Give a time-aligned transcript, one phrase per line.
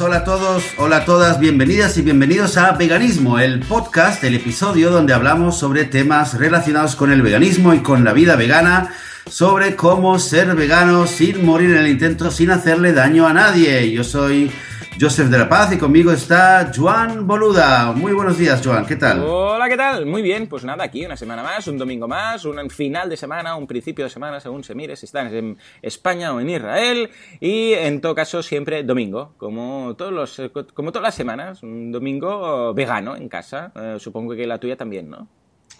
[0.00, 4.90] hola a todos, hola a todas, bienvenidas y bienvenidos a Veganismo, el podcast, el episodio
[4.90, 8.92] donde hablamos sobre temas relacionados con el veganismo y con la vida vegana,
[9.26, 13.90] sobre cómo ser vegano sin morir en el intento, sin hacerle daño a nadie.
[13.90, 14.52] Yo soy
[15.00, 17.92] Joseph de la Paz y conmigo está Joan Boluda.
[17.92, 19.24] Muy buenos días, Joan, ¿qué tal?
[19.26, 20.06] Hola, ¿qué tal?
[20.06, 23.56] Muy bien, pues nada, aquí una semana más, un domingo más, un final de semana,
[23.56, 27.10] un principio de semana, según se mire, si estás en España o en Israel,
[27.40, 30.40] y en todo caso siempre domingo, como, todos los,
[30.74, 35.08] como todas las semanas, un domingo vegano en casa, eh, supongo que la tuya también,
[35.08, 35.26] ¿no?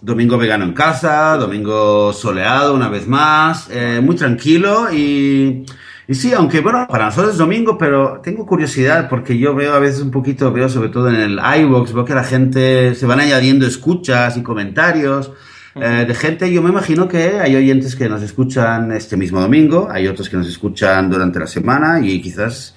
[0.00, 5.64] Domingo vegano en casa, domingo soleado una vez más, eh, muy tranquilo y...
[6.12, 9.78] Y sí, aunque bueno, para nosotros es domingo, pero tengo curiosidad porque yo veo a
[9.78, 13.18] veces un poquito, veo sobre todo en el iVoox, veo que la gente se van
[13.18, 15.32] añadiendo escuchas y comentarios
[15.74, 16.52] eh, de gente.
[16.52, 20.36] Yo me imagino que hay oyentes que nos escuchan este mismo domingo, hay otros que
[20.36, 22.74] nos escuchan durante la semana y quizás,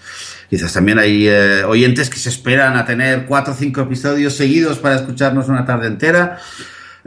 [0.50, 4.80] quizás también hay eh, oyentes que se esperan a tener cuatro o cinco episodios seguidos
[4.80, 6.40] para escucharnos una tarde entera.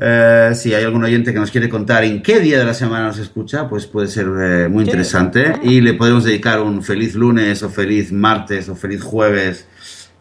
[0.01, 3.07] Eh, si hay algún oyente que nos quiere contar en qué día de la semana
[3.07, 5.55] nos escucha, pues puede ser eh, muy interesante.
[5.63, 9.67] Y le podemos dedicar un feliz lunes o feliz martes o feliz jueves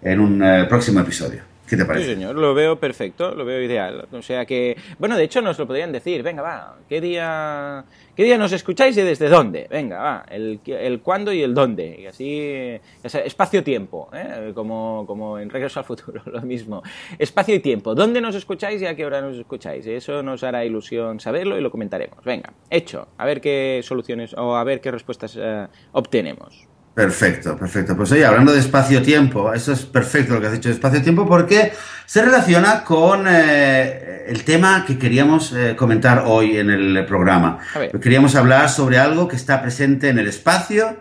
[0.01, 1.46] en un eh, próximo episodio.
[1.67, 2.05] ¿Qué te parece?
[2.05, 4.07] Sí, señor, lo veo perfecto, lo veo ideal.
[4.11, 7.83] O sea que, bueno, de hecho nos lo podrían decir, venga, va, ¿qué día,
[8.15, 9.67] qué día nos escucháis y desde dónde?
[9.69, 11.99] Venga, va, el, el cuándo y el dónde.
[11.99, 14.53] Y así, espacio-tiempo, ¿eh?
[14.55, 16.83] como, como en Regreso al Futuro, lo mismo.
[17.19, 19.85] Espacio y tiempo, ¿dónde nos escucháis y a qué hora nos escucháis?
[19.87, 22.23] Eso nos hará ilusión saberlo y lo comentaremos.
[22.23, 26.67] Venga, hecho, a ver qué soluciones o a ver qué respuestas uh, obtenemos.
[26.97, 27.95] Perfecto, perfecto.
[27.95, 31.71] Pues oye, hablando de espacio-tiempo, eso es perfecto lo que has dicho de espacio-tiempo porque
[32.07, 37.59] se relaciona con eh, el tema que queríamos eh, comentar hoy en el programa.
[38.01, 40.97] Queríamos hablar sobre algo que está presente en el espacio,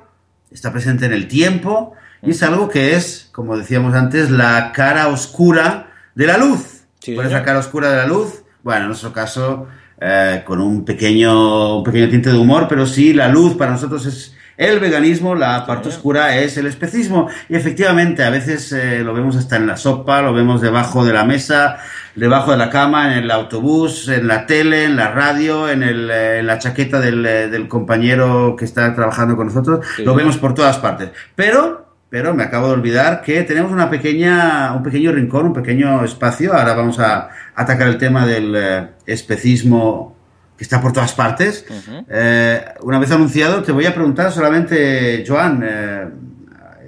[0.50, 5.08] está presente en el tiempo y es algo que es, como decíamos antes, la cara
[5.08, 6.84] oscura de la luz.
[7.14, 8.42] ¿Cuál es la cara oscura de la luz?
[8.62, 9.66] Bueno, en nuestro caso,
[9.98, 14.04] eh, con un pequeño, un pequeño tinte de humor, pero sí, la luz para nosotros
[14.04, 17.28] es el veganismo, la parte oscura es el especismo.
[17.48, 21.12] Y efectivamente, a veces eh, lo vemos hasta en la sopa, lo vemos debajo de
[21.12, 21.78] la mesa,
[22.14, 26.10] debajo de la cama, en el autobús, en la tele, en la radio, en, el,
[26.10, 29.84] eh, en la chaqueta del, eh, del, compañero que está trabajando con nosotros.
[29.98, 31.10] Lo vemos por todas partes.
[31.34, 36.02] Pero, pero me acabo de olvidar que tenemos una pequeña, un pequeño rincón, un pequeño
[36.02, 36.54] espacio.
[36.54, 40.16] Ahora vamos a atacar el tema del especismo
[40.56, 41.64] que está por todas partes.
[42.08, 46.08] eh, una vez anunciado, te voy a preguntar solamente, Joan, eh,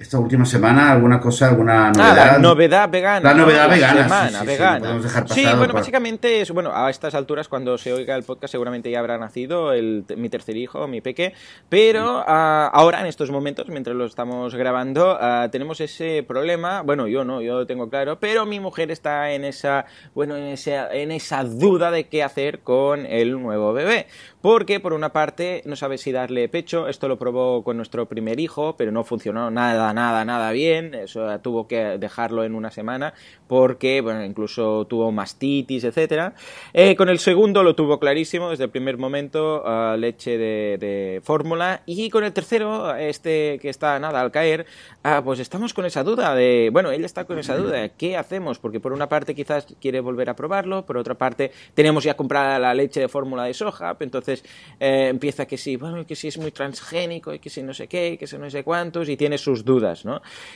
[0.08, 2.18] esta última semana alguna cosa, alguna novedad.
[2.18, 3.20] Ah, la novedad vegana.
[3.28, 3.74] La novedad ¿no?
[3.74, 4.02] vegana.
[4.04, 5.00] semana sí, sí, vegana.
[5.26, 9.00] Sí, bueno, básicamente, es, bueno, a estas alturas, cuando se oiga el podcast, seguramente ya
[9.00, 11.34] habrá nacido el, mi tercer hijo, mi peque.
[11.68, 16.80] Pero ah, ahora, en estos momentos, mientras lo estamos grabando, ah, tenemos ese problema.
[16.80, 20.44] Bueno, yo no, yo lo tengo claro, pero mi mujer está en esa, bueno, en
[20.44, 24.06] esa, en esa duda de qué hacer con el nuevo bebé.
[24.40, 26.88] Porque, por una parte, no sabe si darle pecho.
[26.88, 30.94] Esto lo probó con nuestro primer hijo, pero no funcionó nada, nada, nada bien.
[30.94, 33.14] Eso tuvo que dejarlo en una semana
[33.48, 36.34] porque, bueno, incluso tuvo mastitis, etcétera.
[36.72, 41.82] Eh, con el segundo lo tuvo clarísimo desde el primer momento, uh, leche de, fórmula.
[41.86, 44.66] Y con el tercero, este que está nada al caer,
[45.04, 48.58] uh, pues estamos con esa duda de, bueno, ella está con esa duda, ¿qué hacemos?
[48.58, 52.58] Porque por una parte quizás quiere volver a probarlo, por otra parte tenemos ya comprada
[52.58, 54.44] la leche de fórmula de soja, entonces
[54.78, 57.88] eh, empieza que sí, bueno, que sí es muy transgénico, y que sí no sé
[57.88, 59.87] qué, y que sí no sé cuántos, y tiene sus dudas,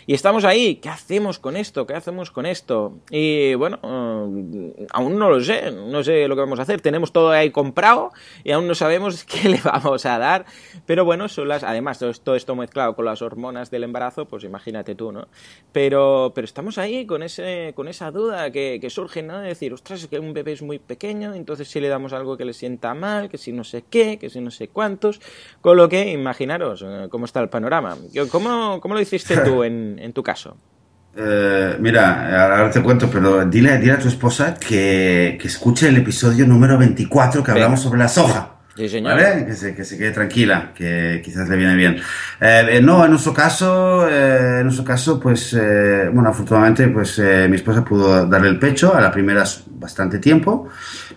[0.07, 1.87] Y estamos ahí, ¿qué hacemos con esto?
[1.87, 2.99] ¿Qué hacemos con esto?
[3.11, 7.13] Y bueno, uh, aún no lo sé, no sé lo que vamos a hacer, tenemos
[7.13, 8.13] todo ahí comprado
[8.45, 10.45] y aún no sabemos qué le vamos a dar,
[10.87, 14.95] pero bueno, son las, además todo esto mezclado con las hormonas del embarazo, pues imagínate
[14.95, 15.29] tú, ¿no?
[15.73, 19.39] Pero, pero estamos ahí con, ese, con esa duda que, que surge, ¿no?
[19.39, 22.37] De decir, ostras, es que un bebé es muy pequeño, entonces si le damos algo
[22.37, 25.21] que le sienta mal, que si no sé qué, que si no sé cuántos,
[25.61, 27.97] con lo que imaginaros eh, cómo está el panorama.
[28.31, 30.57] ¿Cómo, cómo lo hiciste tú en, en tu caso?
[31.15, 35.99] Eh, mira, ahora te cuento, pero dile, dile a tu esposa que, que escuche el
[35.99, 37.83] episodio número 24 que hablamos Venga.
[37.83, 38.49] sobre la soja.
[38.75, 39.17] Sí, señor.
[39.21, 39.45] ¿Vale?
[39.45, 41.99] Que se, que se quede tranquila, que quizás le viene bien.
[42.41, 47.47] Eh, no, en nuestro caso, eh, en nuestro caso, pues, eh, bueno, afortunadamente, pues eh,
[47.51, 50.71] mi esposa pudo darle el pecho a la primera bastante tiempo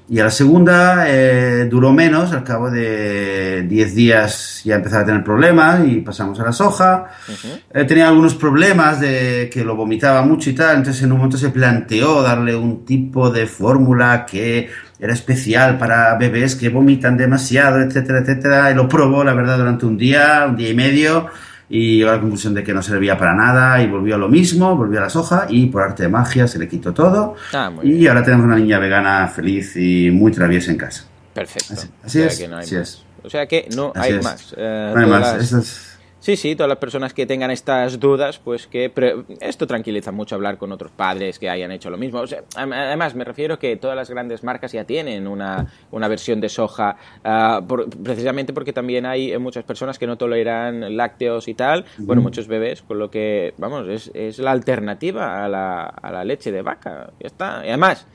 [0.09, 5.05] y a la segunda eh, duró menos, al cabo de 10 días ya empezaba a
[5.05, 7.05] tener problemas y pasamos a la soja.
[7.27, 7.87] Uh -huh.
[7.87, 11.49] tenía algunos problemas de que lo vomitaba mucho y tal, entonces en un momento se
[11.49, 14.69] planteó darle un tipo de fórmula que
[14.99, 18.71] era especial para bebés que vomitan demasiado, etcétera, etcétera.
[18.71, 21.27] Y lo probó, la verdad, durante un día, un día y medio.
[21.67, 24.27] y llegó a la conclusión de que no servía para nada y volvió a lo
[24.29, 27.33] mismo, volvió a la soja y por arte de magia se le quitó todo.
[27.53, 28.07] Ah, y bien.
[28.09, 31.05] ahora tenemos una niña vegana feliz y muy traviesa en casa.
[31.33, 31.73] Perfecto.
[31.73, 33.03] Así- así o sea es, que no hay así es.
[33.25, 34.23] O sea que no Así hay es.
[34.23, 34.53] más.
[34.57, 35.51] Eh, No hay más.
[35.51, 40.11] las- Sí, sí, todas las personas que tengan estas dudas, pues que pre- esto tranquiliza
[40.11, 42.19] mucho hablar con otros padres que hayan hecho lo mismo.
[42.19, 46.41] O sea, además, me refiero que todas las grandes marcas ya tienen una, una versión
[46.41, 51.47] de soja, ah, por- precisamente porque también hay eh, muchas personas que no toleran lácteos
[51.47, 55.83] y tal, bueno, muchos bebés, con lo que, vamos, es, es la alternativa a la,
[55.83, 57.11] a la leche de vaca.
[57.19, 57.61] Ya está.
[57.63, 58.07] Y además,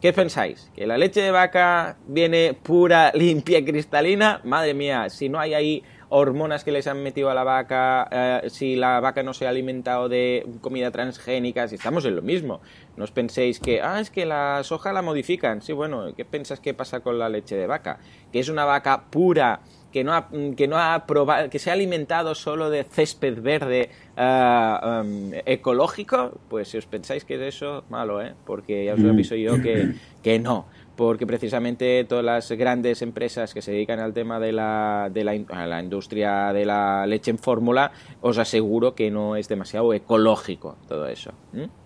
[0.00, 0.70] ¿Qué pensáis?
[0.76, 4.40] ¿Que la leche de vaca viene pura, limpia, cristalina?
[4.44, 8.48] Madre mía, si no hay ahí hormonas que les han metido a la vaca, eh,
[8.48, 12.60] si la vaca no se ha alimentado de comida transgénica, si estamos en lo mismo.
[12.96, 15.62] No os penséis que, ah, es que la soja la modifican.
[15.62, 17.98] Sí, bueno, ¿qué piensas que pasa con la leche de vaca?
[18.32, 19.62] Que es una vaca pura,
[19.92, 23.90] que no ha, que no ha probado, que se ha alimentado solo de césped verde
[24.16, 28.34] um, ecológico, pues si os pensáis que es eso, malo, ¿eh?
[28.44, 30.66] Porque ya os lo aviso yo que, que no.
[30.96, 35.38] Porque precisamente todas las grandes empresas que se dedican al tema de la, de la,
[35.50, 40.76] a la industria de la leche en fórmula, os aseguro que no es demasiado ecológico
[40.88, 41.32] todo eso.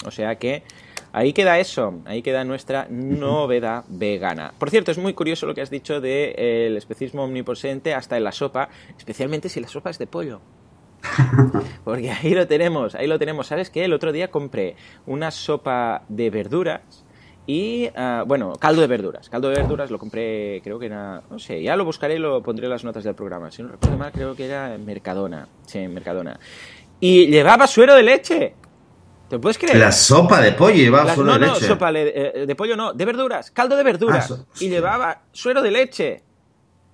[0.07, 0.63] O sea que
[1.13, 4.55] Ahí queda eso, ahí queda nuestra novedad vegana.
[4.59, 8.17] Por cierto, es muy curioso lo que has dicho del de, el especismo omnipresente hasta
[8.17, 10.41] en la sopa, especialmente si la sopa es de pollo.
[11.85, 13.47] Porque ahí lo tenemos, ahí lo tenemos.
[13.47, 13.85] ¿Sabes qué?
[13.85, 14.77] El otro día compré
[15.07, 17.05] una sopa de verduras
[17.47, 19.29] y, uh, bueno, caldo de verduras.
[19.29, 22.43] Caldo de verduras lo compré, creo que era, no sé, ya lo buscaré y lo
[22.43, 23.51] pondré en las notas del programa.
[23.51, 25.49] Si no recuerdo mal, creo que era Mercadona.
[25.67, 26.39] Sí, Mercadona.
[27.01, 28.55] Y llevaba suero de leche.
[29.33, 29.79] ¿Te puedes creer?
[29.79, 31.67] La sopa de pollo llevaba Las, suero no, de no, leche.
[31.67, 34.31] sopa le- eh, de pollo no, de verduras, caldo de verduras.
[34.31, 36.23] Ah, so- y llevaba suero de leche.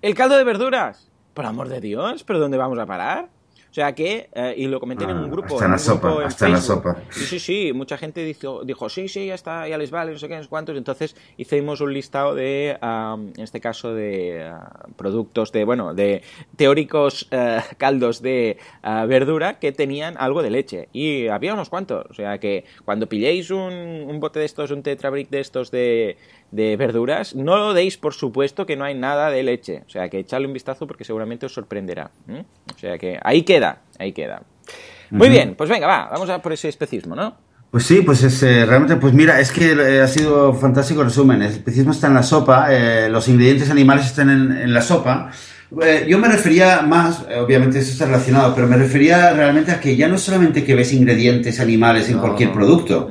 [0.00, 1.10] El caldo de verduras.
[1.34, 3.28] Por amor de Dios, ¿pero dónde vamos a parar?
[3.70, 5.54] O sea que, eh, y lo comenté en Ah, un grupo.
[5.54, 6.96] hasta en la un grupo sopa, en hasta la sopa.
[7.10, 10.18] Sí, sí, sí, mucha gente dijo, dijo, sí, sí, ya está, ya les vale, no
[10.18, 10.76] sé qué, no sé cuántos.
[10.76, 16.22] Entonces hicimos un listado de, um, en este caso, de uh, productos de, bueno, de
[16.56, 20.88] teóricos uh, caldos de uh, verdura que tenían algo de leche.
[20.92, 22.06] Y había unos cuantos.
[22.10, 23.72] O sea que cuando pilléis un,
[24.08, 26.16] un bote de estos, un tetrabric de estos de,
[26.50, 29.82] de verduras, no lo deis por supuesto que no hay nada de leche.
[29.86, 32.10] O sea que echadle un vistazo porque seguramente os sorprenderá.
[32.74, 34.42] O sea que ahí queda, ahí queda.
[35.10, 37.36] Muy bien, pues venga, va, vamos a por ese especismo, ¿no?
[37.70, 41.42] Pues sí, pues es eh, realmente, pues mira, es que eh, ha sido fantástico resumen.
[41.42, 45.30] El especismo está en la sopa, eh, los ingredientes animales están en, en la sopa.
[45.82, 49.78] Eh, yo me refería más, eh, obviamente eso está relacionado, pero me refería realmente a
[49.80, 52.22] que ya no es solamente que ves ingredientes animales en No.
[52.22, 53.10] cualquier producto.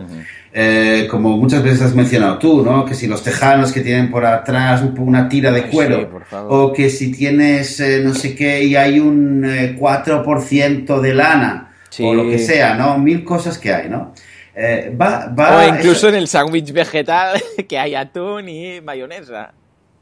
[0.59, 2.83] Eh, como muchas veces has mencionado tú, ¿no?
[2.83, 6.35] Que si los tejanos que tienen por atrás un- una tira de Ay, cuero, sí,
[6.49, 11.75] o que si tienes eh, no sé qué y hay un eh, 4% de lana,
[11.89, 12.03] Sí.
[12.03, 12.97] o lo que sea, ¿no?
[12.97, 14.13] Mil cosas que hay, ¿no?
[14.55, 17.39] Eh, va, va, o incluso eso- en el sándwich vegetal
[17.69, 19.53] que hay atún y mayonesa.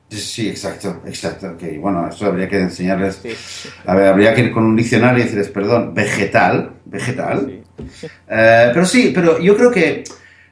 [0.10, 1.48] Sí, exacto, exacto.
[1.50, 1.64] ok.
[1.82, 3.20] Bueno, eso habría que enseñarles.
[3.22, 3.36] Sí.
[3.86, 7.60] A ver, habría que ir con un diccionario y decirles, perdón, vegetal, vegetal.
[8.26, 10.04] Pero sí, pero yo creo que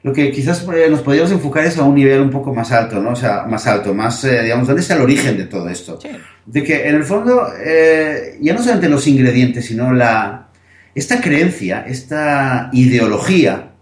[0.03, 3.01] lo que quizás eh, nos podríamos enfocar es a un nivel un poco más alto,
[3.01, 3.11] ¿no?
[3.11, 5.97] O sea, más alto, más, eh, digamos, ¿dónde está el origen de todo esto?
[6.01, 6.09] Sí.
[6.45, 10.49] De que en el fondo, eh, ya no solamente los ingredientes, sino la,
[10.93, 13.72] esta creencia, esta ideología,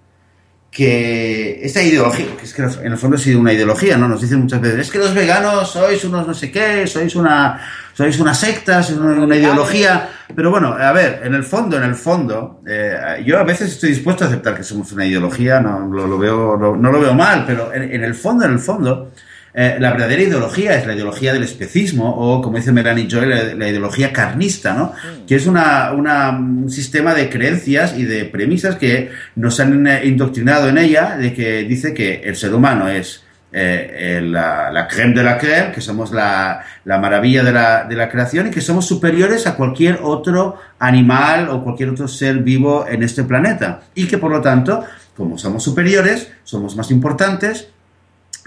[0.72, 4.08] que esta ideología, que es que en el fondo ha sido una ideología, ¿no?
[4.08, 7.60] Nos dicen muchas veces, es que los veganos sois unos no sé qué, sois una,
[7.94, 10.10] sois una secta, sois una, una ideología.
[10.34, 13.90] Pero bueno, a ver, en el fondo, en el fondo, eh, yo a veces estoy
[13.90, 17.14] dispuesto a aceptar que somos una ideología, no lo, lo veo, lo- no lo veo
[17.14, 19.12] mal, pero en, en el fondo, en el fondo,
[19.54, 23.54] eh, la verdadera ideología es la ideología del especismo o, como dice Melanie Joy, la,
[23.54, 24.94] la ideología carnista, ¿no?
[25.28, 30.02] Que es una, una- un sistema de creencias y de premisas que nos han eh,
[30.06, 34.88] indoctrinado en ella, de que dice que el ser humano es eh, eh, la, la
[34.88, 38.52] creme de la creme, que somos la, la maravilla de la, de la creación y
[38.52, 43.82] que somos superiores a cualquier otro animal o cualquier otro ser vivo en este planeta.
[43.94, 44.86] Y que por lo tanto,
[45.18, 47.68] como somos superiores, somos más importantes,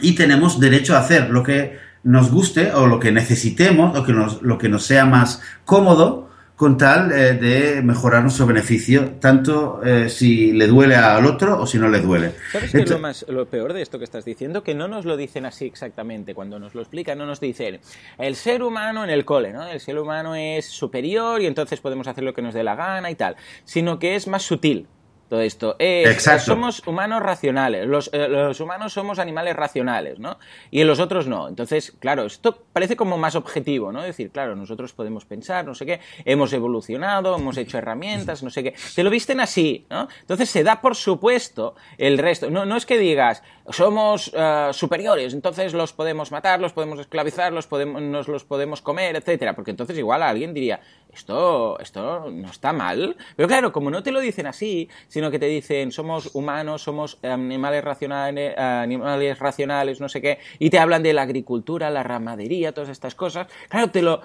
[0.00, 4.12] y tenemos derecho a hacer lo que nos guste o lo que necesitemos o que
[4.12, 6.24] nos, lo que nos sea más cómodo
[6.56, 11.66] con tal eh, de mejorar nuestro beneficio, tanto eh, si le duele al otro o
[11.66, 12.32] si no le duele.
[12.52, 14.62] ¿Sabes qué es lo, más, lo peor de esto que estás diciendo?
[14.62, 16.32] Que no nos lo dicen así exactamente.
[16.32, 17.80] Cuando nos lo explican, no nos dicen
[18.18, 19.66] el ser humano en el cole, ¿no?
[19.66, 23.10] El ser humano es superior y entonces podemos hacer lo que nos dé la gana
[23.10, 23.34] y tal.
[23.64, 24.86] Sino que es más sutil.
[25.28, 25.76] Todo esto.
[25.78, 30.38] Es, somos humanos racionales, los, eh, los, humanos somos animales racionales, ¿no?
[30.70, 31.48] Y en los otros no.
[31.48, 34.00] Entonces, claro, esto parece como más objetivo, ¿no?
[34.00, 38.50] Es decir, claro, nosotros podemos pensar, no sé qué, hemos evolucionado, hemos hecho herramientas, no
[38.50, 38.74] sé qué.
[38.94, 40.08] Te lo visten así, ¿no?
[40.20, 42.50] Entonces se da por supuesto el resto.
[42.50, 47.52] No, no es que digas, somos eh, superiores, entonces los podemos matar, los podemos esclavizar,
[47.52, 49.54] los podemos, nos los podemos comer, etcétera.
[49.54, 50.80] Porque entonces igual alguien diría,
[51.14, 53.16] esto, esto no está mal.
[53.36, 57.18] Pero claro, como no te lo dicen así, sino que te dicen somos humanos, somos
[57.22, 62.72] animales racionales, animales racionales, no sé qué, y te hablan de la agricultura, la ramadería,
[62.72, 64.22] todas estas cosas, claro, te lo,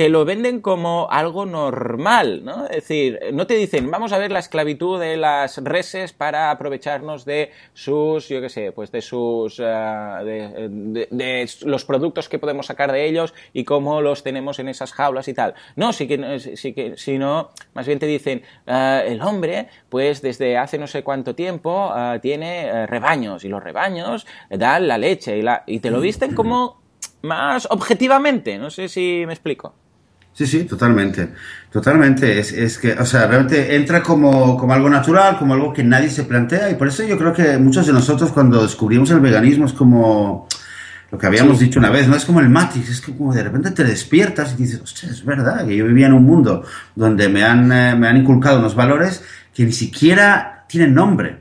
[0.00, 2.64] te lo venden como algo normal, ¿no?
[2.64, 7.26] Es decir, no te dicen, vamos a ver la esclavitud de las reses para aprovecharnos
[7.26, 12.92] de sus, yo qué sé, pues de sus, eh, de, los productos que podemos sacar
[12.92, 15.52] de ellos y cómo los tenemos en esas jaulas y tal.
[15.76, 20.56] No, sí que, sí que, sino, más bien te dicen, eh, el hombre, pues desde
[20.56, 25.42] hace no sé cuánto tiempo eh, tiene rebaños y los rebaños dan la leche y,
[25.42, 26.80] la, y te lo visten como
[27.20, 29.74] más objetivamente, no sé si me explico.
[30.40, 31.34] Sí, sí, totalmente.
[31.70, 32.38] Totalmente.
[32.38, 36.08] Es, es, que, o sea, realmente entra como, como algo natural, como algo que nadie
[36.08, 36.70] se plantea.
[36.70, 40.48] Y por eso yo creo que muchos de nosotros cuando descubrimos el veganismo es como
[41.10, 42.16] lo que habíamos dicho una vez, ¿no?
[42.16, 45.22] Es como el Matrix, es que como de repente te despiertas y dices, hostia, es
[45.26, 48.74] verdad, que yo vivía en un mundo donde me han, eh, me han inculcado unos
[48.74, 51.39] valores que ni siquiera tienen nombre.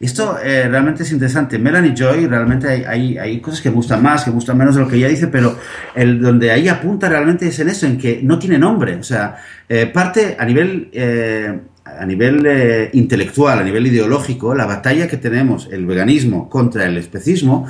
[0.00, 1.58] Esto eh, realmente es interesante.
[1.58, 4.96] Melanie Joy, realmente hay, hay, cosas que gustan más, que gustan menos de lo que
[4.96, 5.58] ella dice, pero
[5.94, 8.96] el, donde ahí apunta realmente es en eso, en que no tiene nombre.
[8.96, 9.36] O sea,
[9.68, 15.68] eh, parte a nivel, eh, a nivel intelectual, a nivel ideológico, la batalla que tenemos,
[15.72, 17.66] el veganismo contra el especismo,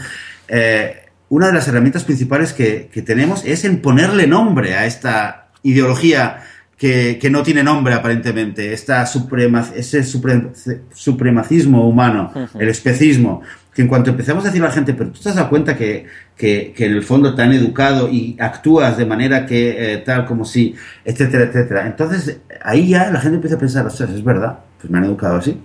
[1.28, 6.44] una de las herramientas principales que, que tenemos es en ponerle nombre a esta ideología
[6.76, 13.42] que, que, no tiene nombre aparentemente, esta suprema, ese supremacismo humano, el especismo,
[13.76, 15.76] que en cuanto empezamos a decir a la gente, pero tú te has dado cuenta
[15.76, 19.98] que, que, que en el fondo te han educado y actúas de manera que eh,
[19.98, 21.86] tal como si, etcétera, etcétera.
[21.86, 25.36] Entonces ahí ya la gente empieza a pensar, ostras, es verdad, pues me han educado
[25.36, 25.60] así.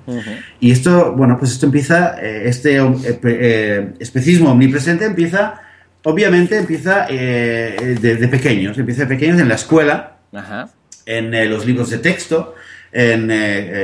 [0.59, 2.79] Y esto, bueno, pues esto empieza, eh, este
[3.23, 5.61] eh, especismo omnipresente empieza,
[6.03, 10.17] obviamente empieza de, de, pequeños, empieza de pequeños en la escuela.
[10.33, 10.69] Ajá
[11.17, 12.55] en eh, los libros de texto,
[12.91, 13.35] en, eh,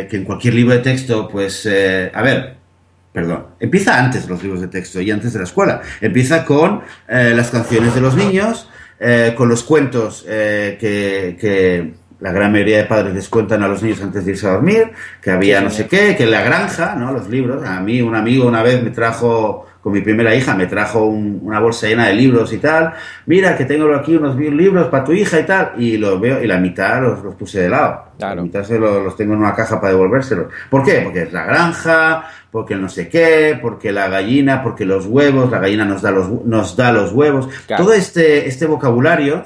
[0.01, 2.55] eh, que en cualquier libro de texto, pues, a ver,
[3.13, 5.81] perdón, empieza antes los libros de texto y antes de la escuela.
[6.01, 8.69] Empieza con las canciones de los niños,
[9.35, 10.77] con los cuentos que,
[11.39, 14.53] que, la gran mayoría de padres les cuentan a los niños antes de irse a
[14.53, 17.11] dormir, que había no sé qué, que en la granja, ¿no?
[17.11, 17.63] Los libros.
[17.63, 21.59] A mí un amigo una vez me trajo con mi primera hija, me trajo una
[21.59, 22.93] bolsa llena de libros y tal.
[23.25, 25.73] Mira, que tengo aquí unos mil libros para tu hija y tal.
[25.77, 28.05] Y los veo, y la mitad los, los puse de lado.
[28.19, 30.47] La mitad se los, los, tengo en una caja para devolvérselos.
[30.69, 31.01] ¿Por qué?
[31.03, 35.59] Porque es la granja, porque no sé qué, porque la gallina, porque los huevos, la
[35.59, 37.47] gallina nos da los, nos da los huevos.
[37.77, 39.45] Todo este, este vocabulario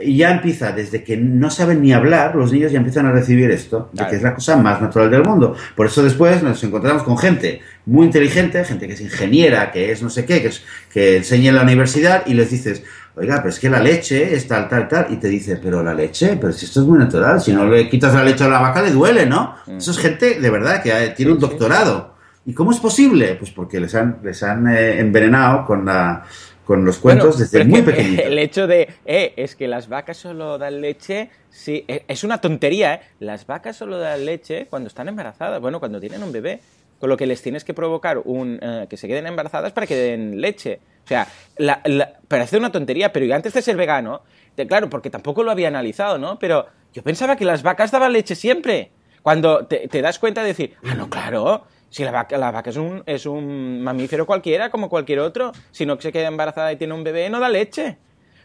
[0.00, 3.50] y ya empieza, desde que no saben ni hablar, los niños ya empiezan a recibir
[3.50, 5.54] esto, de que es la cosa más natural del mundo.
[5.76, 10.02] Por eso después nos encontramos con gente muy inteligente, gente que es ingeniera, que es
[10.02, 12.82] no sé qué, que, es, que enseña en la universidad y les dices,
[13.16, 15.92] oiga, pero es que la leche es tal, tal, tal, y te dice, pero la
[15.92, 18.60] leche, pero si esto es muy natural, si no le quitas la leche a la
[18.60, 19.56] vaca le duele, ¿no?
[19.66, 19.76] Mm.
[19.76, 22.12] Eso es gente de verdad que tiene un doctorado.
[22.44, 23.36] ¿Y cómo es posible?
[23.36, 26.24] Pues porque les han, les han eh, envenenado con la
[26.64, 28.22] con los cuentos desde muy pequeñito.
[28.22, 32.40] El hecho de, eh, es que las vacas solo dan leche, sí, e, es una
[32.40, 33.00] tontería, ¿eh?
[33.20, 36.60] Las vacas solo dan leche cuando están embarazadas, bueno, cuando tienen un bebé.
[37.00, 39.96] Con lo que les tienes que provocar un, eh, que se queden embarazadas para que
[39.96, 40.78] den leche.
[41.04, 41.26] O sea,
[41.56, 41.82] la,
[42.28, 44.22] parece una tontería, pero yo antes de ser vegano,
[44.68, 46.38] claro, porque tampoco lo había analizado, ¿no?
[46.38, 48.92] Pero yo pensaba que las vacas daban leche siempre.
[49.20, 52.70] Cuando te, te das cuenta de decir, ah, no, claro, si la vaca, la vaca
[52.70, 56.76] es un, es un mamífero cualquiera, como cualquier otro, si no se queda embarazada y
[56.76, 57.98] tiene un bebé, no da leche.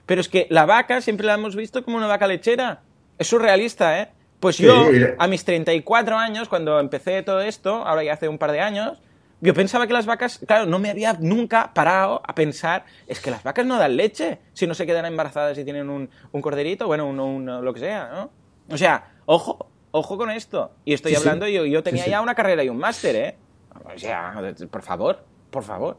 [0.06, 2.82] Pero es que la vaca siempre la hemos visto como una vaca lechera.
[3.18, 4.10] Es surrealista, ¿eh?
[4.42, 4.88] Pues yo,
[5.18, 9.02] a mis 34 años, cuando empecé todo esto, ahora ya hace un par de años,
[9.40, 13.32] yo pensaba que las vacas, claro, no me había nunca parado a pensar, es que
[13.32, 16.86] las vacas no dan leche si no se quedan embarazadas y tienen un, un corderito,
[16.86, 18.30] bueno, un, lo que sea, ¿no?
[18.70, 20.72] O sea, ojo, ojo con esto.
[20.86, 23.36] Y estoy hablando, Yo, yo tenía ya una carrera y un máster, ¿eh?
[23.84, 24.34] O sea,
[24.70, 25.98] por favor, por favor.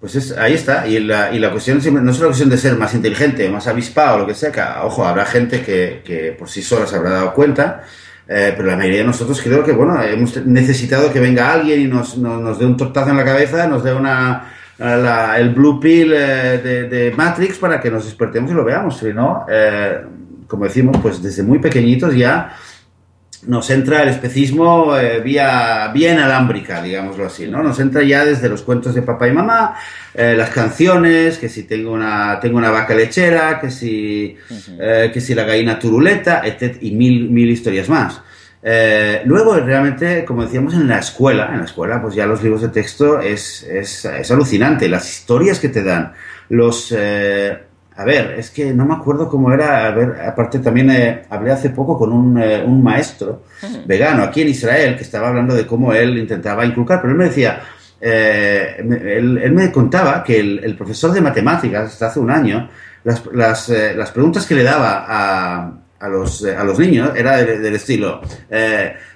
[0.00, 2.92] Pues ahí está, y la, y la cuestión no es la cuestión de ser más
[2.94, 6.86] inteligente, más avispado, lo que sea, que, ojo, habrá gente que, que por sí sola
[6.86, 7.84] se habrá dado cuenta,
[8.28, 11.86] eh, pero la mayoría de nosotros creo que, bueno, hemos necesitado que venga alguien y
[11.86, 16.58] nos, nos, dé un tortazo en la cabeza, nos dé una, el blue pill eh,
[16.62, 20.02] de, de, Matrix para que nos despertemos y lo veamos, si no, eh,
[20.46, 22.54] como decimos, pues desde muy pequeñitos ya
[23.46, 27.62] nos entra el especismo eh, vía, vía inalámbrica, digámoslo así, ¿no?
[27.62, 29.76] Nos entra ya desde los cuentos de papá y mamá,
[30.14, 34.36] eh, las canciones, que si tengo una, tengo una vaca lechera, que si,
[34.78, 36.78] eh, que si la gallina turuleta, etc.
[36.80, 38.20] y mil, mil historias más.
[39.24, 42.68] luego, realmente, como decíamos, en la escuela, en la escuela, pues ya los libros de
[42.68, 46.14] texto es, es, es alucinante, las historias que te dan,
[46.48, 46.94] los
[47.96, 49.86] a ver, es que no me acuerdo cómo era.
[49.86, 53.44] A ver, aparte también eh, hablé hace poco con un, eh, un maestro
[53.86, 57.26] vegano aquí en Israel que estaba hablando de cómo él intentaba inculcar, pero él me
[57.26, 57.62] decía,
[58.00, 62.68] eh, él, me contaba que el, profesor de matemáticas, hasta hace un año,
[63.04, 67.74] las, las, las preguntas que le daba a, a, los, a los niños era del,
[67.74, 68.20] estilo,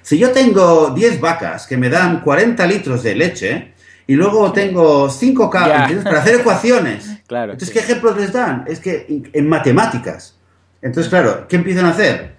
[0.01, 3.73] si yo tengo 10 vacas que me dan 40 litros de leche,
[4.07, 7.18] y luego tengo cinco cables para hacer ecuaciones.
[7.29, 8.65] Claro, Entonces, ¿qué ejemplos les dan?
[8.67, 10.35] Es que en matemáticas.
[10.81, 12.31] Entonces, claro, ¿qué empiezan a hacer?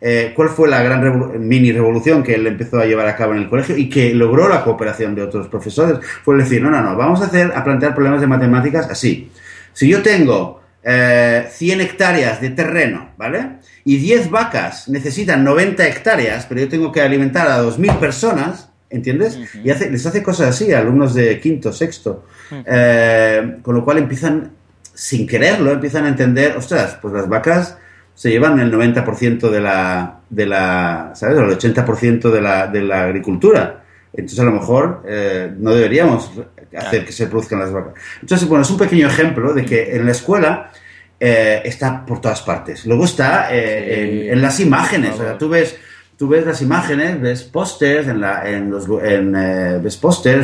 [0.00, 3.40] Eh, ¿Cuál fue la gran mini revolución que él empezó a llevar a cabo en
[3.40, 5.98] el colegio y que logró la cooperación de otros profesores?
[6.24, 9.30] Fue decir, no, no, no, vamos a hacer, a plantear problemas de matemáticas así.
[9.74, 13.58] Si yo tengo eh, 100 hectáreas de terreno, ¿vale?
[13.84, 19.38] Y 10 vacas necesitan 90 hectáreas, pero yo tengo que alimentar a 2.000 personas, ¿Entiendes?
[19.62, 22.24] Y hace, les hace cosas así a alumnos de quinto, sexto.
[22.50, 24.52] Eh, con lo cual empiezan,
[24.94, 27.76] sin quererlo, empiezan a entender, ostras, pues las vacas
[28.14, 31.38] se llevan el 90% de la, de la, ¿sabes?
[31.38, 33.84] El 80% de la, de la agricultura.
[34.12, 36.32] Entonces, a lo mejor eh, no deberíamos
[36.76, 37.92] hacer que se produzcan las vacas.
[38.22, 40.72] Entonces, bueno, es un pequeño ejemplo de que en la escuela
[41.20, 42.86] eh, está por todas partes.
[42.86, 45.14] Luego está en, las imágenes.
[45.14, 45.76] O sea, tú ves
[46.18, 50.00] tú ves las imágenes, ves pósters, en la, en los, en, eh, ves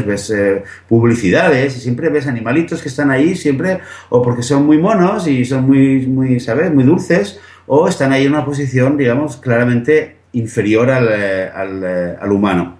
[0.07, 4.78] ves eh, publicidades y siempre ves animalitos que están ahí, siempre, o porque son muy
[4.78, 6.73] monos y son muy, muy, ¿sabes?
[6.73, 11.85] Muy dulces, o están ahí en una posición, digamos, claramente inferior al, eh, al,
[12.21, 12.78] al humano.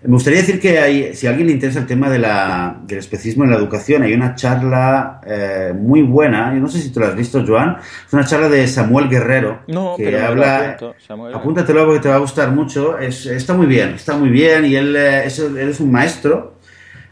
[0.00, 2.98] Me gustaría decir que hay, si a alguien le interesa el tema de la, del
[2.98, 7.00] especismo en la educación, hay una charla eh, muy buena, yo no sé si tú
[7.00, 10.76] la has visto, Joan, es una charla de Samuel Guerrero, no, que pero habla,
[11.34, 14.76] apúntatelo porque te va a gustar mucho, es, está muy bien, está muy bien, y
[14.76, 16.54] él, eh, es, él es un maestro,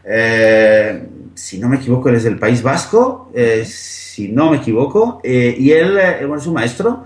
[0.05, 3.33] eh, si no me equivoco, él es del País Vasco,
[3.65, 7.03] si no me equivoco, y él bueno, es un maestro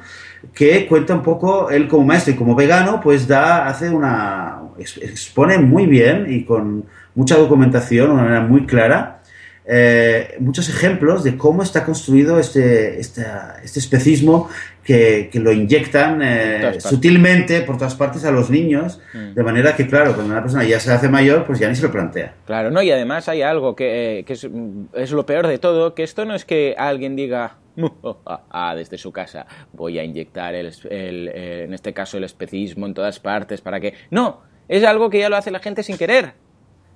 [0.54, 5.58] que cuenta un poco, él como maestro y como vegano, pues da, hace una, expone
[5.58, 9.22] muy bien y con mucha documentación, de una manera muy clara,
[9.66, 13.26] eh, muchos ejemplos de cómo está construido este, este,
[13.64, 14.50] este especismo
[14.84, 19.36] que, que, lo inyectan eh, sutilmente por todas partes a los niños, mm.
[19.36, 21.84] de manera que, claro, cuando una persona ya se hace mayor, pues ya ni se
[21.84, 22.34] lo plantea.
[22.46, 24.48] Claro, no, y además hay algo que, eh, que es,
[24.94, 27.58] es, lo peor de todo, que esto no es que alguien diga,
[28.76, 33.20] desde su casa voy a inyectar, el, el, en este caso, el especismo en todas
[33.20, 33.94] partes para que...
[34.10, 36.34] No, es algo que ya lo hace la gente sin querer.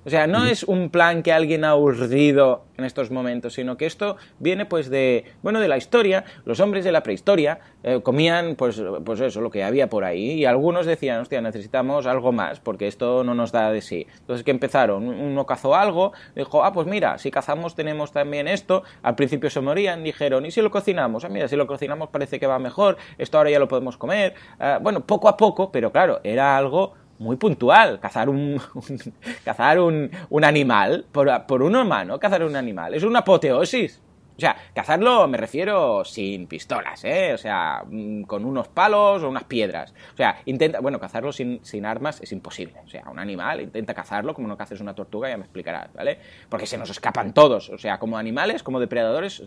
[0.06, 3.86] O sea, no es un plan que alguien ha urdido en estos momentos, sino que
[3.86, 6.24] esto viene pues de, bueno, de la historia.
[6.44, 10.34] Los hombres de la prehistoria eh, comían pues, pues eso, lo que había por ahí
[10.34, 14.06] y algunos decían, hostia, necesitamos algo más porque esto no nos da de sí.
[14.20, 15.08] Entonces, ¿qué empezaron?
[15.08, 18.84] Uno cazó algo, dijo, ah, pues mira, si cazamos tenemos también esto.
[19.02, 21.24] Al principio se morían, dijeron, ¿y si lo cocinamos?
[21.24, 24.34] Ah, mira, si lo cocinamos parece que va mejor, esto ahora ya lo podemos comer.
[24.60, 28.00] Ah, bueno, poco a poco, pero claro, era algo muy puntual.
[28.00, 28.60] Cazar un,
[29.44, 32.94] cazar un, un animal por, por, un humano, cazar un animal.
[32.94, 34.00] Es una apoteosis.
[34.36, 37.32] O sea, cazarlo me refiero sin pistolas, ¿eh?
[37.32, 39.94] O sea, mm, con unos palos o unas piedras.
[40.12, 42.80] O sea, intenta, bueno, cazarlo sin, sin armas es imposible.
[42.84, 46.18] O sea, un animal intenta cazarlo como no caces una tortuga, ya me explicarás, ¿vale?
[46.48, 47.70] Porque se nos escapan todos.
[47.70, 49.42] O sea, como animales, como depredadores,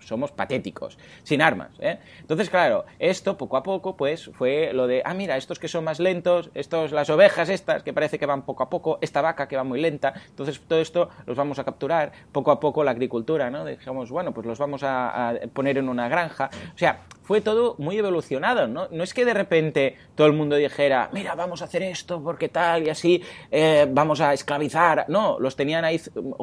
[0.00, 1.98] somos patéticos, sin armas, ¿eh?
[2.20, 5.84] Entonces, claro, esto poco a poco, pues, fue lo de, ah, mira, estos que son
[5.84, 9.46] más lentos, estos, las ovejas estas, que parece que van poco a poco, esta vaca
[9.46, 12.90] que va muy lenta, entonces todo esto los vamos a capturar, poco a poco la
[12.90, 13.64] agricultura, ¿no?
[13.64, 16.50] Dijimos, bueno, pues los vamos a, poner en una granja.
[16.74, 18.88] O sea, fue todo muy evolucionado, ¿no?
[18.90, 22.48] No es que de repente todo el mundo dijera, mira, vamos a hacer esto porque
[22.48, 25.06] tal y así eh, vamos a esclavizar.
[25.08, 26.00] No, los tenían ahí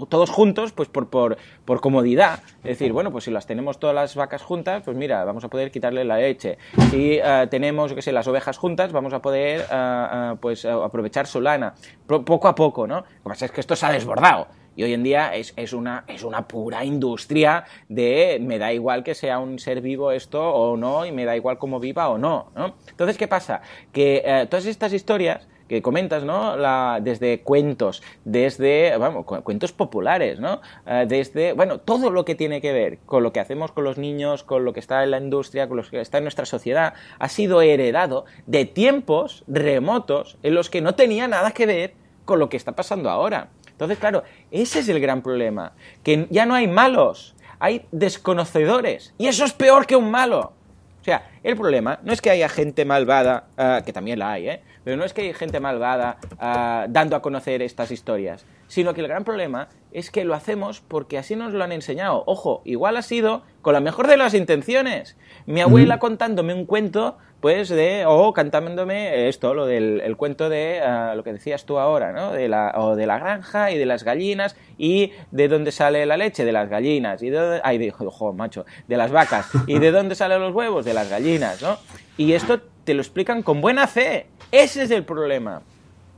[0.07, 2.39] todos juntos, pues por, por, por, comodidad.
[2.63, 5.49] Es decir, bueno, pues si las tenemos todas las vacas juntas, pues mira, vamos a
[5.49, 6.57] poder quitarle la leche.
[6.89, 11.41] Si eh, tenemos, qué sé, las ovejas juntas, vamos a poder eh, pues aprovechar su
[11.41, 11.73] lana.
[12.07, 12.95] Poco a poco, ¿no?
[12.95, 14.47] Lo que pasa es que esto se ha desbordado.
[14.79, 19.03] Y hoy en día es, es, una, es una pura industria de me da igual
[19.03, 22.17] que sea un ser vivo esto o no, y me da igual cómo viva o
[22.17, 22.53] no.
[22.55, 22.75] ¿no?
[22.89, 23.61] Entonces, ¿qué pasa?
[23.91, 26.55] Que eh, todas estas historias que comentas, ¿no?
[26.55, 30.61] La, desde cuentos, desde, vamos, cuentos populares, ¿no?
[30.87, 33.97] Eh, desde, bueno, todo lo que tiene que ver con lo que hacemos con los
[33.97, 36.93] niños, con lo que está en la industria, con lo que está en nuestra sociedad,
[37.19, 41.93] ha sido heredado de tiempos remotos en los que no tenía nada que ver
[42.29, 43.49] con lo que está pasando ahora.
[43.79, 45.71] Entonces, claro, ese es el gran problema,
[46.03, 50.51] que ya no hay malos, hay desconocedores, y eso es peor que un malo.
[50.99, 54.49] O sea, el problema no es que haya gente malvada, uh, que también la hay,
[54.49, 54.61] ¿eh?
[54.83, 58.99] pero no es que haya gente malvada uh, dando a conocer estas historias, sino que
[58.99, 62.23] el gran problema es que lo hacemos porque así nos lo han enseñado.
[62.25, 65.15] Ojo, igual ha sido con la mejor de las intenciones.
[65.45, 70.81] Mi abuela contándome un cuento pues de, o cantándome esto, lo del el cuento de
[70.81, 72.33] uh, lo que decías tú ahora, ¿no?
[72.33, 76.17] De la, o de la granja y de las gallinas y de dónde sale la
[76.17, 79.91] leche de las gallinas y de, ay, de, ojo, macho, de las vacas y de
[79.91, 81.77] dónde salen los huevos de las gallinas, ¿no?
[82.17, 84.27] Y esto te lo explican con buena fe.
[84.51, 85.61] Ese es el problema.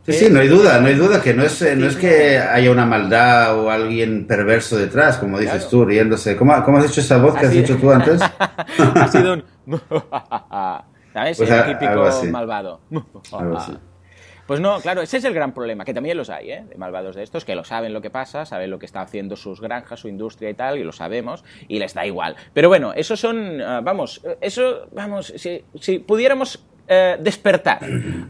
[0.04, 2.72] Sí, sí, no hay duda, no hay duda que no es, no es que haya
[2.72, 6.36] una maldad o alguien perverso detrás, como dices tú, riéndose.
[6.36, 8.20] ¿Cómo, ¿Cómo, has hecho esa voz que has dicho tú antes?
[8.96, 9.44] ha sido un...
[11.14, 11.38] ¿Sabes?
[11.38, 12.80] Pues el típico malvado.
[14.52, 16.66] Pues no, claro, ese es el gran problema, que también los hay, ¿eh?
[16.68, 19.38] De malvados de estos, que lo saben lo que pasa, saben lo que está haciendo
[19.38, 22.36] sus granjas, su industria y tal, y lo sabemos, y les da igual.
[22.54, 27.80] Pero bueno, eso son, uh, vamos, eso, vamos, si, si pudiéramos eh, despertar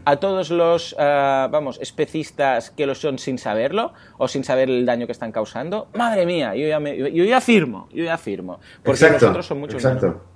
[0.04, 4.86] a todos los, uh, vamos, especistas que lo son sin saberlo o sin saber el
[4.86, 8.60] daño que están causando, madre mía, yo ya, me, yo ya afirmo, yo ya afirmo,
[8.84, 10.06] porque los otros son muchos exacto.
[10.06, 10.31] menos.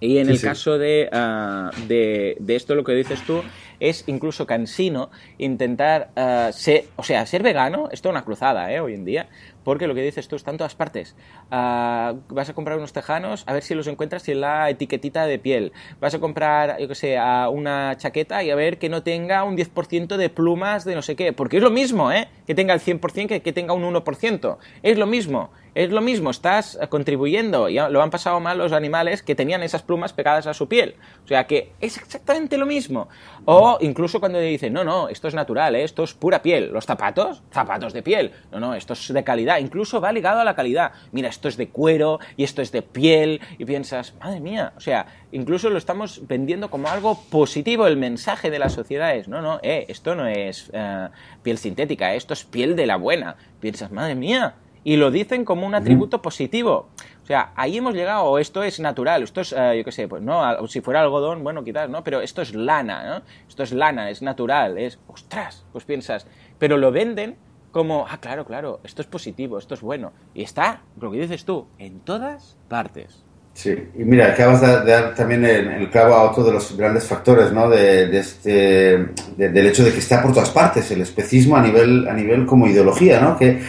[0.00, 0.46] Y en sí, el sí.
[0.46, 3.42] caso de, uh, de, de, esto, lo que dices tú,
[3.78, 8.80] es incluso cansino intentar uh, ser, o sea, ser vegano, esto es una cruzada, ¿eh?
[8.80, 9.28] Hoy en día,
[9.70, 11.14] porque lo que dices tú está en todas partes.
[11.46, 15.38] Uh, vas a comprar unos tejanos, a ver si los encuentras sin la etiquetita de
[15.38, 15.70] piel.
[16.00, 19.44] Vas a comprar, yo qué sé, uh, una chaqueta y a ver que no tenga
[19.44, 21.32] un 10% de plumas de no sé qué.
[21.32, 22.26] Porque es lo mismo, ¿eh?
[22.48, 24.58] Que tenga el 100% que que tenga un 1%.
[24.82, 25.50] Es lo mismo.
[25.74, 29.82] Es lo mismo, estás contribuyendo, y lo han pasado mal los animales que tenían esas
[29.82, 30.96] plumas pegadas a su piel.
[31.24, 33.08] O sea que es exactamente lo mismo.
[33.44, 35.84] O incluso cuando dicen, no, no, esto es natural, ¿eh?
[35.84, 36.72] esto es pura piel.
[36.72, 38.32] Los zapatos, zapatos de piel.
[38.50, 39.59] No, no, esto es de calidad.
[39.60, 40.92] Incluso va ligado a la calidad.
[41.12, 43.40] Mira, esto es de cuero y esto es de piel.
[43.58, 47.86] Y piensas, madre mía, o sea, incluso lo estamos vendiendo como algo positivo.
[47.86, 51.08] El mensaje de la sociedad es, no, no, eh, esto no es eh,
[51.42, 53.36] piel sintética, esto es piel de la buena.
[53.60, 56.88] Piensas, madre mía y lo dicen como un atributo positivo.
[57.22, 60.08] O sea, ahí hemos llegado, o esto es natural, esto es, uh, yo qué sé,
[60.08, 62.02] pues no, si fuera algodón, bueno, quizás, ¿no?
[62.02, 63.22] Pero esto es lana, ¿no?
[63.48, 66.26] Esto es lana, es natural, es, ostras, pues piensas,
[66.58, 67.36] pero lo venden
[67.70, 70.12] como, ah, claro, claro, esto es positivo, esto es bueno.
[70.34, 73.24] Y está, lo que dices tú, en todas partes.
[73.52, 77.04] Sí, y mira, acabas de dar también el, el clavo a otro de los grandes
[77.04, 77.68] factores, ¿no?
[77.68, 82.08] De, este, de, del hecho de que está por todas partes, el especismo a nivel,
[82.08, 83.36] a nivel como ideología, ¿no?
[83.36, 83.60] Que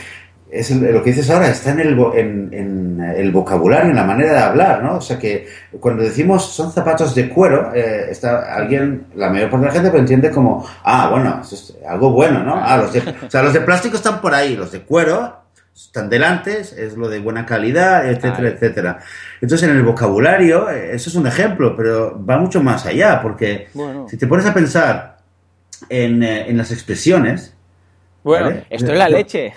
[0.52, 4.34] es lo que dices ahora, está en el, en, en el, vocabulario, en la manera
[4.34, 4.98] de hablar, ¿no?
[4.98, 5.48] O sea que
[5.80, 9.92] cuando decimos son zapatos de cuero, eh, está alguien, la mayor parte de la gente
[9.94, 12.56] lo entiende como, ah, bueno, eso es algo bueno, ¿no?
[12.62, 15.38] Ah, los de, o sea, los de plástico están por ahí, los de cuero
[15.74, 19.00] están delante, es lo de buena calidad, etcétera, etcétera.
[19.40, 24.06] Entonces, en el vocabulario, eso es un ejemplo, pero va mucho más allá, porque bueno.
[24.10, 25.18] si te pones a pensar
[25.88, 27.56] en, en las expresiones...
[28.24, 28.66] Bueno, ¿vale?
[28.70, 29.54] esto es la leche.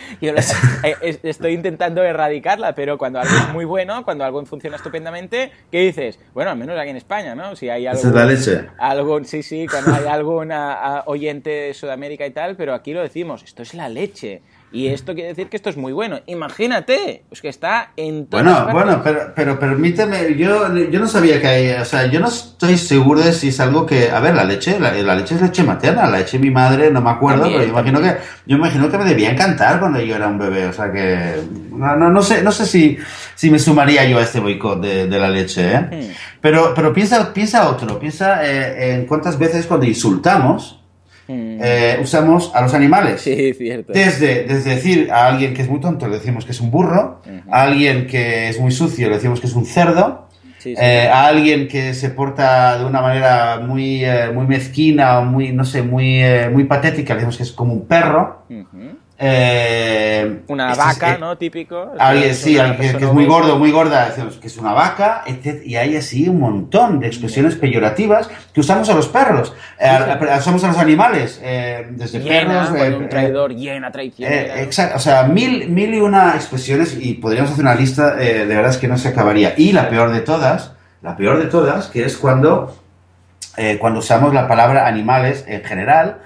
[0.20, 5.52] Yo eh, estoy intentando erradicarla, pero cuando algo es muy bueno, cuando algo funciona estupendamente,
[5.70, 6.18] ¿qué dices?
[6.34, 7.56] Bueno, al menos aquí en España, ¿no?
[7.56, 8.68] Si hay algo, Esa es la leche.
[8.78, 13.42] algo sí, sí, cuando hay alguna oyente de Sudamérica y tal, pero aquí lo decimos,
[13.42, 14.42] esto es la leche.
[14.72, 16.20] Y esto quiere decir que esto es muy bueno.
[16.26, 18.74] Imagínate, es que está en todas Bueno, partes.
[18.74, 22.78] bueno, pero, pero permíteme, yo, yo no sabía que hay, o sea, yo no estoy
[22.78, 25.64] seguro de si es algo que, a ver, la leche, la, la leche es leche
[25.64, 28.56] materna, la leche de mi madre, no me acuerdo, también, pero yo imagino que, yo
[28.56, 31.34] imagino que me debía encantar cuando yo era un bebé, o sea que,
[31.72, 32.96] no, no, no sé, no sé si,
[33.34, 35.80] si me sumaría yo a este boicot de, de la leche, ¿eh?
[35.80, 36.12] Hmm.
[36.40, 40.79] Pero, pero piensa, piensa otro, piensa eh, en cuántas veces cuando insultamos,
[41.30, 43.20] eh, usamos a los animales.
[43.20, 43.92] Sí, cierto.
[43.92, 47.20] Desde, desde decir a alguien que es muy tonto le decimos que es un burro,
[47.26, 47.42] uh -huh.
[47.50, 50.82] a alguien que es muy sucio le decimos que es un cerdo, sí, sí.
[50.82, 55.52] Eh, a alguien que se porta de una manera muy, eh, muy mezquina o muy,
[55.52, 58.44] no sé, muy, eh, muy patética le decimos que es como un perro.
[58.48, 58.99] Uh -huh.
[59.22, 61.36] Eh, una vaca, es, ¿no?
[61.36, 61.92] Típico.
[61.98, 65.62] Alguien, sí, alguien que es muy gordo, muy gorda, decimos que es una vaca, etc.
[65.64, 70.64] Y hay así un montón de expresiones peyorativas que usamos a los perros, eh, usamos
[70.64, 72.70] a los animales, eh, desde perros.
[72.70, 74.32] un traidor, llena, traición.
[74.32, 78.70] exacto, o sea, mil, mil y una expresiones y podríamos hacer una lista, de verdad
[78.70, 79.52] es que no se acabaría.
[79.56, 82.74] Y la peor de todas, la peor de todas, que es cuando
[83.56, 86.18] eh, cuando usamos la palabra animales en general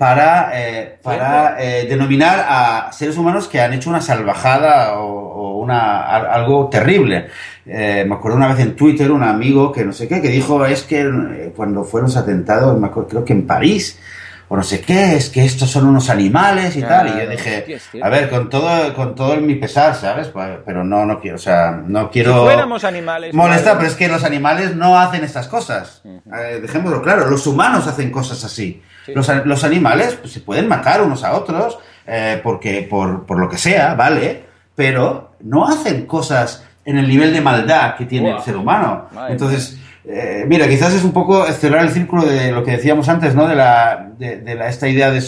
[0.00, 6.06] para, eh, para eh, denominar a seres humanos que han hecho una salvajada o, una,
[6.06, 7.26] algo terrible.
[7.66, 10.84] me acuerdo una vez en Twitter un amigo que no sé qué, que dijo es
[10.84, 14.00] que cuando fueron los atentados, me acuerdo, creo que en París,
[14.48, 17.08] o no sé qué, es que estos son unos animales y tal.
[17.08, 20.28] Y yo dije, a ver, con todo, con todo mi pesar, ¿sabes?
[20.28, 22.32] Pues, pero no, no quiero, o sea, no quiero...
[22.32, 23.34] Si fuéramos animales...
[23.34, 26.00] Molestar, pero es que los animales no hacen estas cosas.
[26.06, 28.82] Eh, dejémoslo claro, los humanos hacen cosas así.
[29.08, 33.48] Los, los, animales pues, se pueden matar unos a otros, eh, porque, por, por, lo
[33.48, 34.44] que sea, ¿vale?
[34.74, 39.06] Pero no hacen cosas en el nivel de maldad que tiene el ser humano.
[39.28, 39.78] Entonces...
[40.02, 43.46] Eh, mira, quizás es un poco cerrar el círculo de lo que decíamos antes, ¿no?
[43.46, 45.20] De, la, de, la, esta idea de,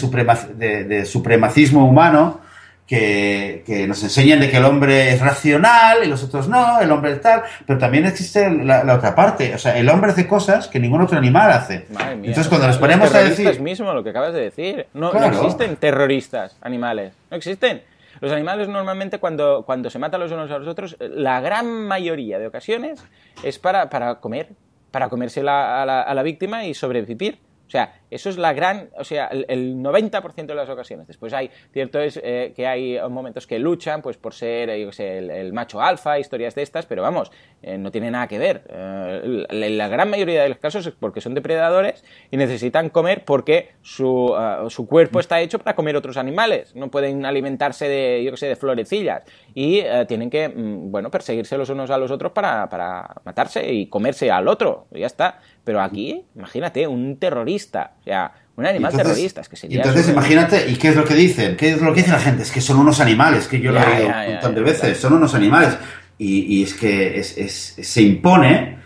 [0.84, 2.40] de, supremacismo humano
[2.86, 6.90] que, que, nos enseñan de que el hombre es racional y los otros no, el
[6.90, 10.68] hombre es tal, pero también existe la, otra parte, o sea, el hombre hace cosas
[10.68, 11.86] que ningún otro animal hace.
[12.12, 13.60] Entonces, cuando nos ponemos a decir...
[13.60, 14.86] mismo, lo que acabas de decir.
[14.94, 17.82] No, no existen terroristas animales, no existen.
[18.20, 22.38] Los animales normalmente cuando, cuando se matan los unos a los otros, la gran mayoría
[22.38, 23.04] de ocasiones
[23.42, 24.50] es para, para comer,
[24.90, 27.38] para comerse a, la, a la víctima y sobrevivir.
[27.66, 31.06] O sea, eso es la gran, o sea, el, 90% de las ocasiones.
[31.06, 34.92] Después hay, cierto es eh, que hay momentos que luchan pues por ser, eh, yo
[34.92, 37.30] sé, el, macho alfa, historias de estas, pero vamos,
[37.62, 38.64] eh, no tiene nada que ver.
[38.68, 44.34] la, gran mayoría de los casos es porque son depredadores y necesitan comer porque su,
[44.68, 46.74] su cuerpo está hecho para comer otros animales.
[46.74, 51.56] No pueden alimentarse de, yo qué sé, de florecillas y tienen que, mm, bueno, perseguirse
[51.56, 54.86] los unos a los otros para, para matarse y comerse al otro.
[54.92, 55.40] Y ya está.
[55.64, 59.78] Pero aquí, imagínate, un terrorista o sea, un animal terrorista, es que sería...
[59.78, 61.56] Entonces, imagínate, ¿y qué es lo que dicen?
[61.56, 62.42] ¿Qué es lo que dice la gente?
[62.42, 65.34] Es que son unos animales, que yo lo he oído montón de veces, son unos
[65.34, 65.76] animales.
[66.18, 68.78] Y, es que es, se impone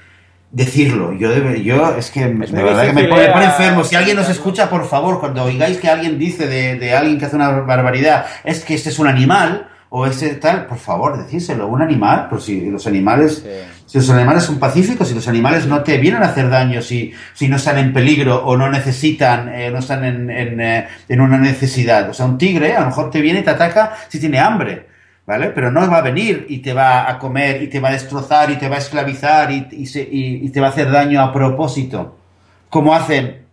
[0.50, 1.12] decirlo.
[1.14, 3.84] Yo, yo es que de verdad que me pone, enfermo.
[3.84, 7.26] Si alguien nos escucha, por favor, cuando oigáis que alguien dice de, de alguien que
[7.26, 11.68] hace una barbaridad, es que este es un animal, o ese tal, por favor, decíselo,
[11.68, 13.42] un animal, pues si los animales,
[13.86, 17.14] si los animales son pacíficos, si los animales no te vienen a hacer daño, si,
[17.32, 21.20] si no están en peligro o no necesitan, eh, no están en, en, eh, en,
[21.22, 22.10] una necesidad.
[22.10, 24.86] O sea, un tigre a lo mejor te viene y te ataca si tiene hambre,
[25.24, 25.48] ¿vale?
[25.48, 28.50] Pero no va a venir y te va a comer y te va a destrozar
[28.50, 32.18] y te va a esclavizar y, y, y te va a hacer daño a propósito,
[32.68, 33.45] como hacen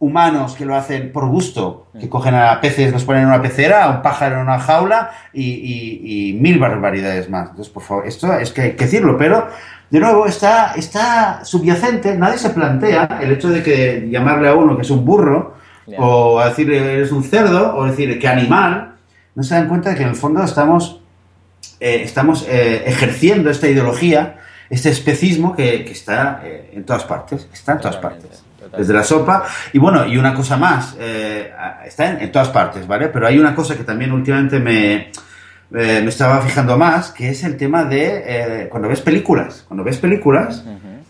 [0.00, 3.84] humanos que lo hacen por gusto, que cogen a peces, los ponen en una pecera,
[3.84, 7.50] a un pájaro en una jaula y, mil barbaridades más.
[7.50, 9.48] Entonces, por favor, esto es que hay que decirlo, pero
[9.90, 14.76] de nuevo está, está subyacente, nadie se plantea el hecho de que llamarle a uno
[14.76, 15.56] que es un burro,
[15.96, 18.94] o a decir eres un cerdo, o decir que animal,
[19.34, 21.00] no se dan cuenta de que en el fondo estamos,
[21.80, 27.72] eh, estamos eh, ejerciendo esta ideología, este especismo que, está eh, en todas partes, está
[27.72, 29.44] en todas partes desde la sopa.
[29.72, 31.52] Y bueno, y una cosa más, eh,
[31.86, 33.08] está en, todas partes, ¿vale?
[33.08, 35.10] Pero hay una cosa que también últimamente me,
[35.70, 39.64] me estaba fijando más, que es el tema de eh, cuando ves películas.
[39.66, 40.64] Cuando ves películas,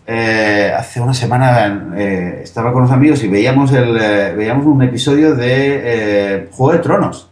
[0.07, 3.93] eh, hace una semana eh, estaba con unos amigos y veíamos, el,
[4.37, 7.31] veíamos un episodio de Juego de Tronos.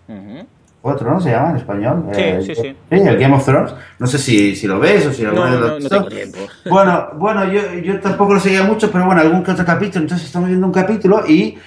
[0.87, 1.21] 4, ¿no?
[1.21, 2.05] Se llama en español.
[2.13, 2.77] Sí, eh, sí, sí.
[2.91, 3.75] El Game of Thrones.
[3.99, 6.39] No sé si, si lo ves o si lo no, no, no, no tengo tiempo.
[6.71, 10.03] Bueno, bueno yo, yo tampoco lo seguía mucho, pero bueno, algún que otro capítulo.
[10.03, 11.59] Entonces estamos viendo un capítulo y,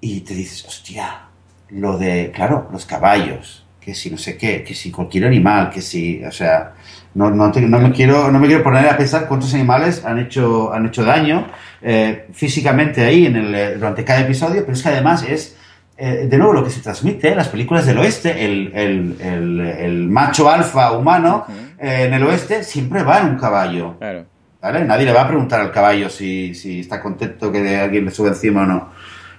[0.00, 1.22] y te dices, hostia,
[1.70, 5.82] lo de, claro, los caballos, que si no sé qué, que si cualquier animal, que
[5.82, 6.74] si, o sea,
[7.14, 10.20] no, no, te, no, me, quiero, no me quiero poner a pensar cuántos animales han
[10.20, 11.48] hecho, han hecho daño
[11.82, 15.57] eh, físicamente ahí en el, eh, durante cada episodio, pero es que además es
[16.00, 20.08] eh, de nuevo, lo que se transmite en las películas del oeste, el, el, el,
[20.08, 21.44] macho alfa humano
[21.76, 23.98] eh, en el oeste siempre va en un caballo.
[23.98, 24.24] Claro.
[24.62, 24.84] ¿vale?
[24.84, 28.28] Nadie le va a preguntar al caballo si, si está contento que alguien le sube
[28.28, 28.90] encima o no.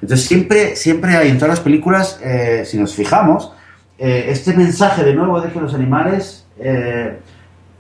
[0.02, 3.54] Entonces siempre, siempre hay en todas las películas, eh, si nos fijamos,
[3.98, 6.46] este mensaje de nuevo de que los animales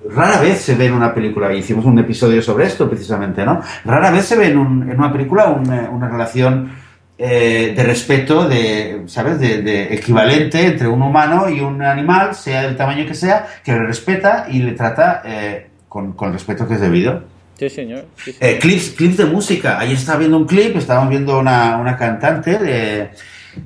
[0.09, 3.61] rara vez se ve en una película, y hicimos un episodio sobre esto precisamente, ¿no?
[3.85, 6.71] Rara vez se ve en, un, en una película una relación
[7.21, 9.41] eh, de respeto, de, ¿sabes?
[9.41, 13.79] De, equivalente entre un humano y un animal, sea del tamaño que sea, que le
[13.79, 17.23] respeta y le trata eh, con, con, el respeto que es debido.
[17.57, 18.05] Sí, señor.
[18.39, 19.77] Eh, clips, clips de música.
[19.77, 23.09] Ahí estaba viendo un clip, estábamos viendo una, una cantante de,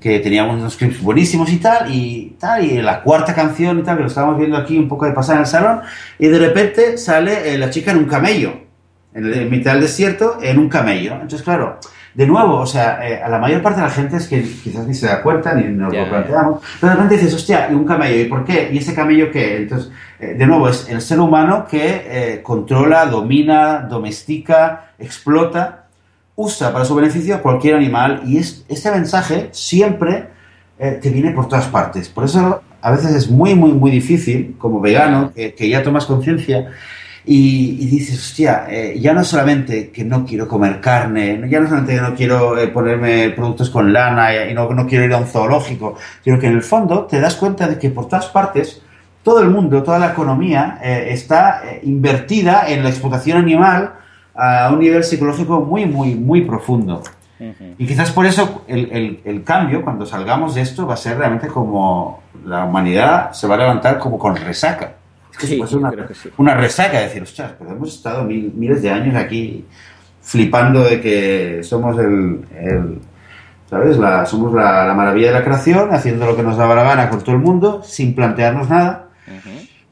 [0.01, 3.97] que teníamos unos clips buenísimos y tal, y tal, y la cuarta canción y tal,
[3.97, 5.81] que lo estábamos viendo aquí un poco de pasar en el salón,
[6.17, 8.61] y de repente sale la chica en un camello,
[9.13, 11.13] en, el, en mitad del desierto, en un camello.
[11.13, 11.77] Entonces, claro,
[12.13, 14.85] de nuevo, o sea, eh, a la mayor parte de la gente es que quizás
[14.85, 17.85] ni se da cuenta, ni nos lo planteamos, pero de repente dices, hostia, ¿y un
[17.85, 18.21] camello?
[18.21, 18.69] ¿Y por qué?
[18.71, 19.57] ¿Y ese camello qué?
[19.57, 25.79] Entonces, eh, de nuevo, es el ser humano que eh, controla, domina, domestica, explota
[26.35, 30.29] usa para su beneficio cualquier animal y es, este mensaje siempre
[30.75, 32.09] te viene por todas partes.
[32.09, 36.71] Por eso a veces es muy, muy, muy difícil, como vegano, que ya tomas conciencia
[37.25, 41.95] y, dices, hostia, eh, ya no solamente que no quiero comer carne, ya no solamente
[41.95, 45.25] que no quiero eh, ponerme productos con lana y no, no quiero ir a un
[45.25, 48.81] zoológico, sino que en el fondo te das cuenta de que por todas partes
[49.23, 53.93] todo el mundo, toda la economía eh, está invertida en la explotación animal
[54.35, 57.03] a un nivel psicológico muy, muy, muy profundo.
[57.77, 61.17] Y quizás por eso el, el, el, cambio, cuando salgamos de esto, va a ser
[61.17, 64.93] realmente como la humanidad se va a levantar como con resaca.
[65.41, 65.91] Es que una,
[66.37, 69.65] una, resaca, decir, ostras, pero hemos estado miles de años aquí
[70.21, 72.99] flipando de que somos el,
[73.69, 73.97] ¿sabes?
[73.97, 77.21] La, somos la, maravilla de la creación, haciendo lo que nos daba la gana con
[77.21, 79.09] todo el mundo, sin plantearnos nada.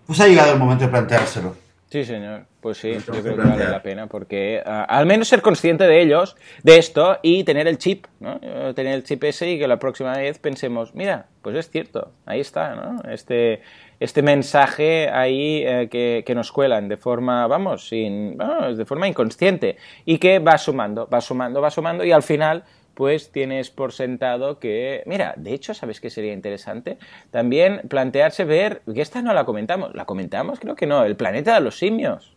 [0.06, 1.56] Pues ha llegado el momento de planteárselo.
[1.90, 2.46] Sí, señor.
[2.62, 6.02] Pues sí, yo creo que vale la pena porque ah, al menos ser consciente de
[6.02, 8.40] ellos, de esto y tener el chip, ¿no?
[8.42, 12.12] Eh, tener el chip ese y que la próxima vez pensemos, mira, pues es cierto,
[12.28, 13.02] ahí está, ¿no?
[13.10, 13.62] Este,
[14.02, 19.78] este mensaje ahí eh, que, que, nos cuelan de forma, vamos, sin, de forma inconsciente
[20.06, 22.64] y que va sumando, va sumando, va sumando y al final
[22.96, 26.98] pues tienes por sentado que, mira, de hecho, ¿sabes qué sería interesante?
[27.30, 31.54] También plantearse ver, que esta no la comentamos, la comentamos, creo que no, el planeta
[31.54, 32.36] de los simios.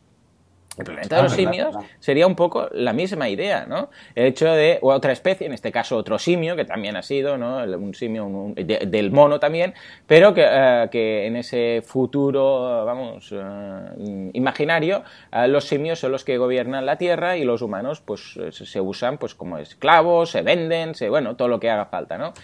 [0.77, 3.91] El planeta de los simios sería un poco la misma idea, ¿no?
[4.15, 7.59] El hecho de otra especie, en este caso otro simio, que también ha sido, ¿no?
[7.59, 9.75] Un simio del mono también,
[10.07, 16.25] pero que, eh, que, en ese futuro, vamos, eh, imaginario, eh, los simios son los
[16.25, 20.95] que gobiernan la Tierra y los humanos, pues, se usan, pues, como esclavos, se venden,
[20.95, 22.35] se, bueno, todo lo que haga falta, ¿no?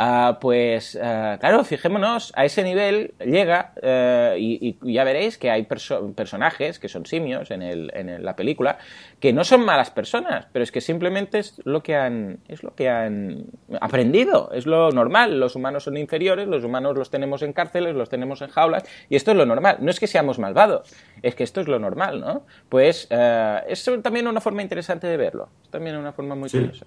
[0.00, 5.64] Ah, pues ah, claro, fijémonos, a ese nivel llega eh, y, ya veréis que hay
[5.64, 8.78] personajes que son simios en, el, en la película
[9.18, 12.76] que no son malas personas, pero es que simplemente es lo que han es lo
[12.76, 13.46] que han
[13.80, 15.40] aprendido, es lo normal.
[15.40, 19.16] Los humanos son inferiores, los humanos los tenemos en cárceles, los tenemos en jaulas y
[19.16, 19.78] esto es lo normal.
[19.80, 22.46] No es que seamos malvados, es que esto es lo normal, ¿no?
[22.68, 26.86] Pues uh, es también una forma interesante de verlo, es también una forma muy curiosa.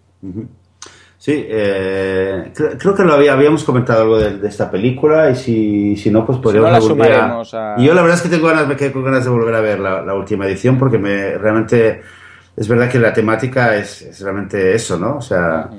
[1.21, 6.25] Sí, eh, creo, que lo habíamos comentado algo de, esta película y si, si no,
[6.25, 7.75] pues podríamos volver a...
[7.77, 9.79] Y yo la verdad es que tengo ganas, me quedo ganas de volver a ver
[9.79, 12.01] la, última edición porque me realmente
[12.57, 15.17] es verdad que la temática es, realmente eso, ¿no?
[15.17, 15.69] O sea,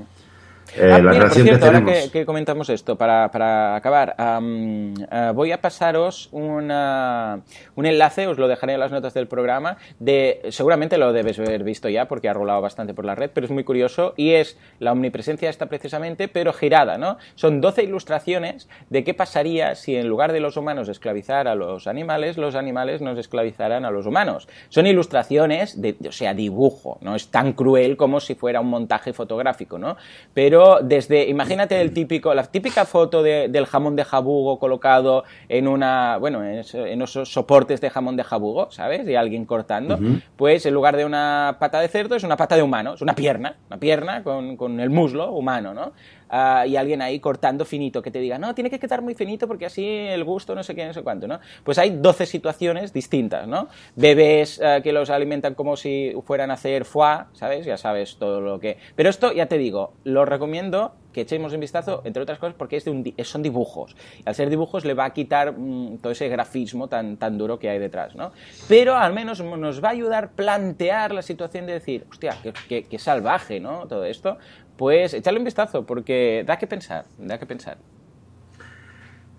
[0.77, 6.29] eh, ah, por cierto, ahora que, comentamos esto, para, para acabar, eh, voy a pasaros
[6.33, 7.41] una,
[7.75, 11.63] un enlace, os lo dejaré en las notas del programa, de seguramente lo debes haber
[11.63, 14.57] visto ya porque ha rolado bastante por la red, pero es muy curioso y es
[14.79, 17.19] la omnipresencia esta precisamente, pero girada, ¿no?
[17.35, 21.87] Son 12 ilustraciones de qué pasaría si en lugar de los humanos esclavizar a los
[21.87, 24.49] animales, los animales nos esclavizaran a los humanos.
[24.71, 29.13] Son ilustraciones, de, o sea, dibujo, no es tan cruel como si fuera un montaje
[29.13, 29.97] fotográfico, ¿no?
[30.33, 36.17] Pero desde, imagínate el típico, la típica foto del jamón de jabugo colocado en una,
[36.19, 39.07] bueno, en, esos soportes de jamón de jabugo, ¿sabes?
[39.09, 39.99] Y alguien cortando,
[40.37, 43.15] pues en lugar de una pata de cerdo es una pata de humano, es una
[43.15, 45.93] pierna, una pierna con, con el muslo humano, ¿no?
[46.35, 49.47] Ah, y alguien ahí cortando finito que te diga, no, tiene que quedar muy finito
[49.47, 51.41] porque así el gusto no sé qué, no sé cuánto, ¿no?
[51.63, 53.69] Pues hay 12 situaciones distintas, ¿no?
[53.97, 57.67] Bebés ah, que los alimentan como si fueran a hacer foie, ¿sabes?
[57.67, 58.79] Ya sabes todo lo que...
[58.97, 62.77] Pero esto, ya te digo, lo recomiendo que echemos un vistazo, entre otras cosas, porque
[62.77, 63.95] es de son dibujos.
[64.19, 67.59] Y al ser dibujos le va a quitar mm, todo ese grafismo tan, tan duro
[67.59, 68.33] que hay detrás, ¿no?
[68.69, 72.37] Pero al menos nos va a ayudar a plantear la situación de decir, hostia,
[72.69, 73.87] qué salvaje, ¿no?
[73.87, 74.39] Todo esto
[74.77, 77.79] pues echarle un vistazo, porque da que pensar, da que pensar.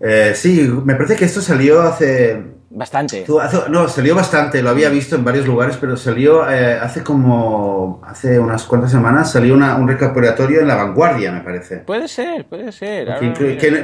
[0.00, 2.42] Eh, sí, me parece que esto salió hace...
[2.70, 3.24] Bastante.
[3.68, 8.02] no, salió bastante, lo había visto en varios lugares, pero salió eh, hace como...
[8.04, 11.78] Hace unas cuantas semanas salió un recopilatorio en La Vanguardia, me parece.
[11.78, 13.08] Puede ser, puede ser.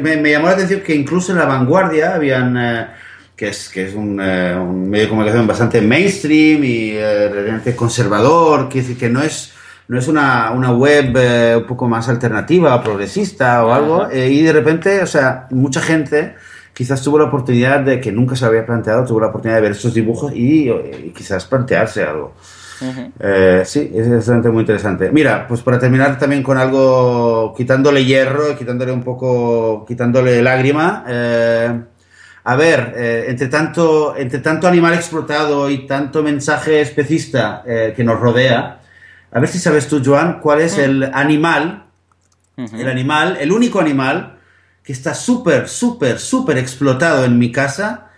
[0.02, 2.56] me, llamó la atención que incluso en La Vanguardia habían...
[2.56, 2.86] Eh,
[3.36, 9.08] que es, que es un, medio de comunicación bastante mainstream y realmente conservador, que, que
[9.08, 9.54] no es
[9.90, 14.40] no es una, una web eh, un poco más alternativa, progresista o algo, eh, y
[14.40, 16.36] de repente, o sea, mucha gente
[16.72, 19.72] quizás tuvo la oportunidad de que nunca se había planteado, tuvo la oportunidad de ver
[19.72, 20.70] estos dibujos y,
[21.12, 22.34] quizás plantearse algo.
[23.18, 25.10] Eh, sí, es bastante muy interesante.
[25.10, 31.04] Mira, pues para terminar también con algo, quitándole hierro, quitándole un poco, quitándole lágrima.
[32.44, 32.94] a ver,
[33.26, 38.79] entre, tanto, entre tanto animal explotado y tanto mensaje especista que nos rodea,
[39.32, 41.84] a ver si sabes tú, Joan, cuál es el animal,
[42.56, 44.38] el animal, el único animal
[44.82, 48.10] que está súper, súper, súper explotado en mi casa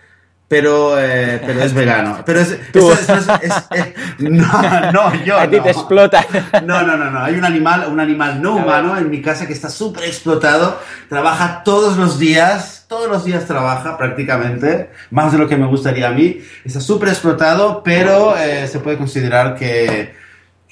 [0.53, 2.19] pero, eh, pero es vegano.
[2.23, 2.59] Pero es,
[4.19, 6.23] no, no, yo A ti te explota.
[6.63, 7.23] No, no, no, no.
[7.23, 10.79] Hay un animal, un animal no humano en mi casa que está súper explotado.
[11.09, 16.09] Trabaja todos los días, todos los días trabaja prácticamente, más de lo que me gustaría
[16.09, 16.39] a mí.
[16.63, 20.13] Está súper explotado, pero eh, se puede considerar que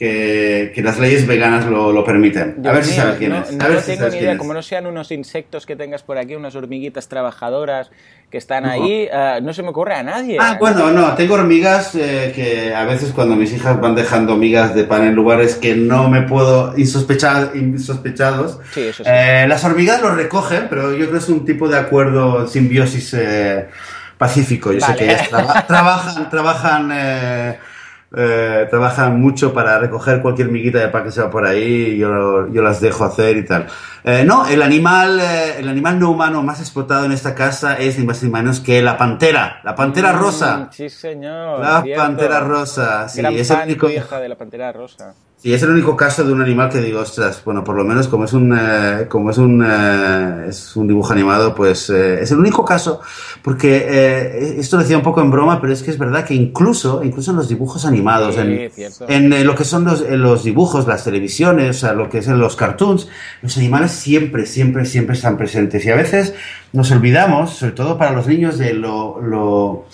[0.01, 2.55] que, las leyes veganas lo, permiten.
[2.65, 3.51] a ver si sabes quién es.
[3.51, 7.07] No, tengo ni idea, como no sean unos insectos que tengas por aquí, unas hormiguitas
[7.07, 7.91] trabajadoras
[8.31, 10.37] que están ahí, eh, no se me ocurre a nadie.
[10.39, 14.73] Ah, bueno, no, tengo hormigas eh, que a veces cuando mis hijas van dejando migas
[14.73, 20.01] de pan en lugares que no me puedo insospechar, insospechados, sí, eso eh, las hormigas
[20.01, 23.15] lo recogen, pero yo creo que es un tipo de acuerdo simbiosis
[24.17, 24.71] pacífico.
[24.71, 25.29] Yo sé que ellas
[25.67, 26.91] trabajan, trabajan
[28.13, 31.97] eh, trabajan mucho para recoger cualquier miguita de pan que se va por ahí y
[31.97, 33.67] yo, yo las dejo hacer y tal.
[34.03, 37.97] Eh, no, el animal, eh, el animal no humano más explotado en esta casa es
[37.97, 40.69] ni más ni menos que la pantera, la pantera mm, rosa.
[40.71, 41.61] Sí, señor.
[41.61, 43.87] La pantera rosa, sí, es el único...
[43.87, 45.13] de la pantera rosa.
[45.41, 48.07] Sí, es el único caso de un animal que digo, ostras, bueno, por lo menos
[48.07, 52.29] como es un, eh, como es un, eh, es un dibujo animado, pues eh, es
[52.29, 53.01] el único caso,
[53.41, 57.03] porque esto lo decía un poco en broma, pero es que es verdad que incluso,
[57.03, 58.69] incluso en los dibujos animados, en,
[59.07, 62.37] en lo que son los, los, dibujos, las televisiones, o sea, lo que es en
[62.37, 63.07] los cartoons,
[63.41, 65.83] los animales siempre, siempre, siempre están presentes.
[65.83, 66.35] Y a veces
[66.71, 69.85] nos olvidamos, sobre todo para los niños, de lo, lo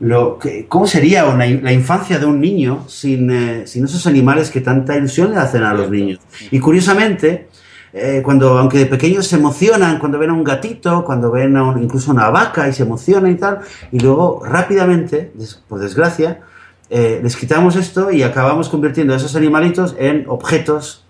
[0.00, 0.38] lo
[0.68, 5.30] ¿cómo sería la infancia de un niño sin, eh, sin, esos animales que tanta ilusión
[5.30, 6.20] le hacen a los niños?
[6.50, 7.48] Y curiosamente,
[7.92, 11.74] eh, cuando, aunque de pequeños se emocionan cuando ven a un gatito, cuando ven a
[11.80, 15.32] incluso una vaca y se emocionan y tal, y luego rápidamente,
[15.66, 16.42] por desgracia,
[16.90, 21.04] eh, les quitamos esto y acabamos convirtiendo a esos animalitos en objetos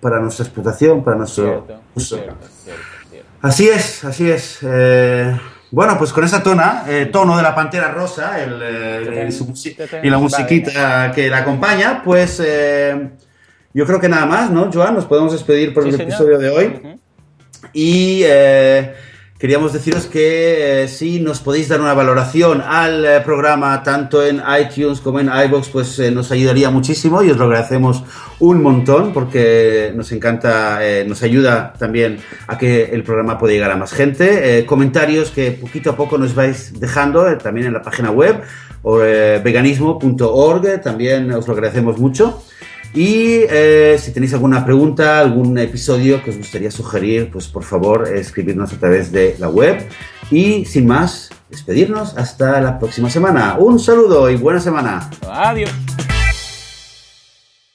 [0.00, 2.18] para nuestra explotación, para nuestro uso.
[3.40, 4.58] Así es, así es.
[5.72, 9.28] Bueno, pues con esa tona, eh, tono de la Pantera Rosa el, eh,
[10.02, 13.10] y la musiquita que la acompaña, pues eh,
[13.72, 14.94] yo creo que nada más, ¿no, Joan?
[14.94, 16.98] Nos podemos despedir por el episodio de hoy.
[17.72, 18.22] Y
[19.40, 24.42] Queríamos deciros que eh, si nos podéis dar una valoración al eh, programa tanto en
[24.60, 28.04] iTunes como en iBox, pues eh, nos ayudaría muchísimo y os lo agradecemos
[28.38, 32.18] un montón porque nos encanta, nos ayuda también
[32.48, 34.66] a que el programa pueda llegar a más gente.
[34.66, 38.42] comentarios que poquito a poco nos vais dejando también en la página web
[38.82, 42.42] o veganismo.org, también os lo agradecemos mucho.
[42.94, 48.08] Y eh, si tenéis alguna pregunta, algún episodio que os gustaría sugerir, pues por favor
[48.08, 49.86] escribirnos a través de la web.
[50.30, 53.56] Y sin más, despedirnos hasta la próxima semana.
[53.58, 55.10] Un saludo y buena semana.
[55.28, 55.70] Adiós.